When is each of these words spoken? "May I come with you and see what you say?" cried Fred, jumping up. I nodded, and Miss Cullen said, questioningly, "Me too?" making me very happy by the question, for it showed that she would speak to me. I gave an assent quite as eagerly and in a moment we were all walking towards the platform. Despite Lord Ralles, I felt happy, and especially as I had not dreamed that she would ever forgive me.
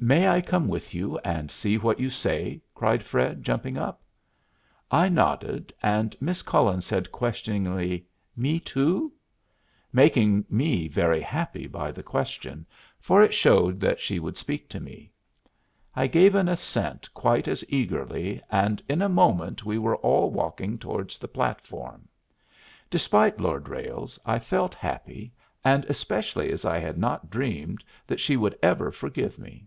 "May 0.00 0.28
I 0.28 0.40
come 0.40 0.68
with 0.68 0.94
you 0.94 1.18
and 1.24 1.50
see 1.50 1.76
what 1.76 1.98
you 1.98 2.08
say?" 2.08 2.60
cried 2.72 3.02
Fred, 3.02 3.42
jumping 3.42 3.76
up. 3.76 4.00
I 4.92 5.08
nodded, 5.08 5.72
and 5.82 6.14
Miss 6.20 6.40
Cullen 6.42 6.82
said, 6.82 7.10
questioningly, 7.10 8.06
"Me 8.36 8.60
too?" 8.60 9.12
making 9.92 10.44
me 10.48 10.86
very 10.86 11.20
happy 11.20 11.66
by 11.66 11.90
the 11.90 12.04
question, 12.04 12.64
for 13.00 13.24
it 13.24 13.34
showed 13.34 13.80
that 13.80 13.98
she 14.00 14.20
would 14.20 14.36
speak 14.36 14.68
to 14.68 14.78
me. 14.78 15.10
I 15.96 16.06
gave 16.06 16.36
an 16.36 16.46
assent 16.46 17.12
quite 17.12 17.48
as 17.48 17.64
eagerly 17.68 18.40
and 18.48 18.80
in 18.88 19.02
a 19.02 19.08
moment 19.08 19.64
we 19.64 19.78
were 19.78 19.96
all 19.96 20.30
walking 20.30 20.78
towards 20.78 21.18
the 21.18 21.26
platform. 21.26 22.06
Despite 22.88 23.40
Lord 23.40 23.68
Ralles, 23.68 24.16
I 24.24 24.38
felt 24.38 24.76
happy, 24.76 25.32
and 25.64 25.84
especially 25.86 26.52
as 26.52 26.64
I 26.64 26.78
had 26.78 26.98
not 26.98 27.30
dreamed 27.30 27.82
that 28.06 28.20
she 28.20 28.36
would 28.36 28.56
ever 28.62 28.92
forgive 28.92 29.36
me. 29.40 29.66